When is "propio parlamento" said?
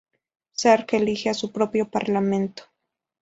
1.51-2.63